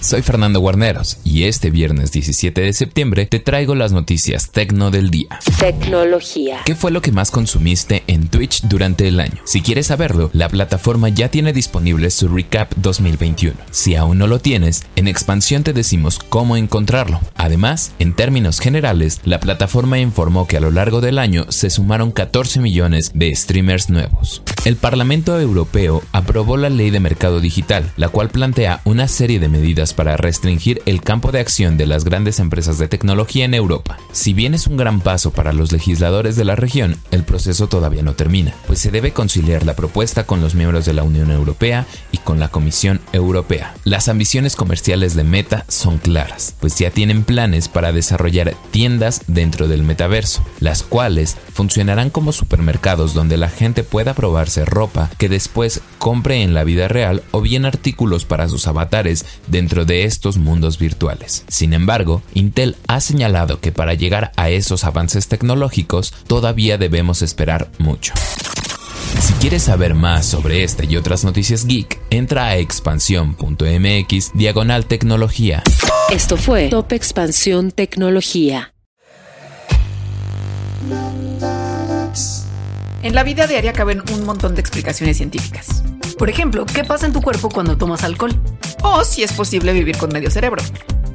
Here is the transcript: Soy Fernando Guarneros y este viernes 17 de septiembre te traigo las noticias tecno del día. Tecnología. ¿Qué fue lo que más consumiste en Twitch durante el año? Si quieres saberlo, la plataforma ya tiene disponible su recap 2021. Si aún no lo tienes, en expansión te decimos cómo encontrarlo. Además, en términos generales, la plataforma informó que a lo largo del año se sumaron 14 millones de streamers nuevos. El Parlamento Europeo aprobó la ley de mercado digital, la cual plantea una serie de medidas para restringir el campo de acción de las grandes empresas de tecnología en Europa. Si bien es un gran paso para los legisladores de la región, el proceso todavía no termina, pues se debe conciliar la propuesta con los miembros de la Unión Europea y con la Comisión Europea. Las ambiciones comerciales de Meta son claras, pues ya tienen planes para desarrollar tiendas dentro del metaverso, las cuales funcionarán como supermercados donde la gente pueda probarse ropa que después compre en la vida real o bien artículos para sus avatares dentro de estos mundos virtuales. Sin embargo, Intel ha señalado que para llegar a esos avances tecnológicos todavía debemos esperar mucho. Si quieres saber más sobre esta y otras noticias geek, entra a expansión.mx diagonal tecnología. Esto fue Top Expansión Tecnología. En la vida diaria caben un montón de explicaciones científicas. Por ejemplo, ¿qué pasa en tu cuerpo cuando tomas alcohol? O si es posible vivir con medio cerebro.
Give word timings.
Soy 0.00 0.22
Fernando 0.22 0.60
Guarneros 0.60 1.18
y 1.24 1.44
este 1.44 1.70
viernes 1.70 2.10
17 2.10 2.62
de 2.62 2.72
septiembre 2.72 3.26
te 3.26 3.38
traigo 3.38 3.74
las 3.74 3.92
noticias 3.92 4.50
tecno 4.50 4.90
del 4.90 5.10
día. 5.10 5.38
Tecnología. 5.58 6.60
¿Qué 6.64 6.74
fue 6.74 6.90
lo 6.90 7.02
que 7.02 7.12
más 7.12 7.30
consumiste 7.30 8.02
en 8.06 8.28
Twitch 8.28 8.62
durante 8.62 9.06
el 9.06 9.20
año? 9.20 9.42
Si 9.44 9.60
quieres 9.60 9.88
saberlo, 9.88 10.30
la 10.32 10.48
plataforma 10.48 11.10
ya 11.10 11.28
tiene 11.28 11.52
disponible 11.52 12.10
su 12.10 12.28
recap 12.28 12.72
2021. 12.76 13.54
Si 13.70 13.94
aún 13.94 14.16
no 14.16 14.26
lo 14.26 14.38
tienes, 14.38 14.86
en 14.96 15.06
expansión 15.06 15.64
te 15.64 15.74
decimos 15.74 16.18
cómo 16.18 16.56
encontrarlo. 16.56 17.20
Además, 17.36 17.92
en 17.98 18.14
términos 18.14 18.58
generales, 18.58 19.20
la 19.24 19.38
plataforma 19.38 19.98
informó 19.98 20.46
que 20.46 20.56
a 20.56 20.60
lo 20.60 20.70
largo 20.70 21.02
del 21.02 21.18
año 21.18 21.44
se 21.50 21.68
sumaron 21.68 22.10
14 22.10 22.60
millones 22.60 23.10
de 23.14 23.36
streamers 23.36 23.90
nuevos. 23.90 24.42
El 24.62 24.76
Parlamento 24.76 25.40
Europeo 25.40 26.02
aprobó 26.12 26.58
la 26.58 26.68
ley 26.68 26.90
de 26.90 27.00
mercado 27.00 27.40
digital, 27.40 27.92
la 27.96 28.10
cual 28.10 28.28
plantea 28.28 28.82
una 28.84 29.08
serie 29.08 29.40
de 29.40 29.48
medidas 29.48 29.94
para 29.94 30.18
restringir 30.18 30.82
el 30.84 31.00
campo 31.00 31.32
de 31.32 31.40
acción 31.40 31.78
de 31.78 31.86
las 31.86 32.04
grandes 32.04 32.38
empresas 32.40 32.76
de 32.76 32.86
tecnología 32.86 33.46
en 33.46 33.54
Europa. 33.54 33.96
Si 34.12 34.32
bien 34.34 34.54
es 34.54 34.66
un 34.66 34.76
gran 34.76 35.00
paso 35.00 35.30
para 35.30 35.52
los 35.52 35.70
legisladores 35.70 36.34
de 36.34 36.44
la 36.44 36.56
región, 36.56 36.96
el 37.12 37.22
proceso 37.22 37.68
todavía 37.68 38.02
no 38.02 38.14
termina, 38.14 38.54
pues 38.66 38.80
se 38.80 38.90
debe 38.90 39.12
conciliar 39.12 39.64
la 39.64 39.76
propuesta 39.76 40.24
con 40.24 40.40
los 40.40 40.56
miembros 40.56 40.84
de 40.84 40.94
la 40.94 41.04
Unión 41.04 41.30
Europea 41.30 41.86
y 42.10 42.18
con 42.18 42.40
la 42.40 42.48
Comisión 42.48 43.00
Europea. 43.12 43.74
Las 43.84 44.08
ambiciones 44.08 44.56
comerciales 44.56 45.14
de 45.14 45.22
Meta 45.22 45.64
son 45.68 45.98
claras, 45.98 46.56
pues 46.58 46.76
ya 46.76 46.90
tienen 46.90 47.22
planes 47.22 47.68
para 47.68 47.92
desarrollar 47.92 48.56
tiendas 48.72 49.22
dentro 49.28 49.68
del 49.68 49.84
metaverso, 49.84 50.44
las 50.58 50.82
cuales 50.82 51.36
funcionarán 51.52 52.10
como 52.10 52.32
supermercados 52.32 53.14
donde 53.14 53.36
la 53.36 53.48
gente 53.48 53.84
pueda 53.84 54.14
probarse 54.14 54.64
ropa 54.64 55.10
que 55.18 55.28
después 55.28 55.82
compre 55.98 56.42
en 56.42 56.52
la 56.52 56.64
vida 56.64 56.88
real 56.88 57.22
o 57.30 57.40
bien 57.40 57.64
artículos 57.64 58.24
para 58.24 58.48
sus 58.48 58.66
avatares 58.66 59.24
dentro 59.46 59.84
de 59.84 60.04
estos 60.04 60.36
mundos 60.36 60.78
virtuales. 60.78 61.44
Sin 61.48 61.74
embargo, 61.74 62.22
Intel 62.34 62.76
ha 62.88 63.00
señalado 63.00 63.60
que 63.60 63.70
para 63.70 63.94
llegar 64.00 64.32
a 64.36 64.50
esos 64.50 64.82
avances 64.82 65.28
tecnológicos 65.28 66.12
todavía 66.26 66.78
debemos 66.78 67.22
esperar 67.22 67.70
mucho. 67.78 68.12
Si 69.20 69.32
quieres 69.34 69.64
saber 69.64 69.94
más 69.94 70.26
sobre 70.26 70.64
esta 70.64 70.84
y 70.84 70.96
otras 70.96 71.24
noticias 71.24 71.66
geek, 71.66 72.00
entra 72.10 72.46
a 72.46 72.56
expansión.mx 72.56 74.32
diagonal 74.34 74.86
tecnología. 74.86 75.62
Esto 76.10 76.36
fue 76.36 76.68
Top 76.68 76.92
Expansión 76.92 77.70
Tecnología. 77.70 78.72
En 83.02 83.14
la 83.14 83.22
vida 83.22 83.46
diaria 83.46 83.72
caben 83.72 84.02
un 84.12 84.24
montón 84.24 84.54
de 84.54 84.60
explicaciones 84.60 85.16
científicas. 85.16 85.82
Por 86.18 86.28
ejemplo, 86.28 86.66
¿qué 86.66 86.84
pasa 86.84 87.06
en 87.06 87.12
tu 87.12 87.22
cuerpo 87.22 87.48
cuando 87.48 87.76
tomas 87.76 88.04
alcohol? 88.04 88.32
O 88.82 89.04
si 89.04 89.22
es 89.22 89.32
posible 89.32 89.72
vivir 89.72 89.96
con 89.96 90.12
medio 90.12 90.30
cerebro. 90.30 90.62